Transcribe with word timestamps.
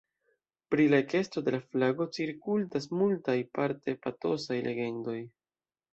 Pri 0.73 0.85
la 0.93 0.99
ekesto 1.03 1.43
de 1.49 1.53
la 1.57 1.59
flago 1.73 2.07
cirkultas 2.17 2.89
multaj, 3.03 3.35
parte 3.59 3.97
patosaj 4.07 4.59
legendoj. 4.71 5.19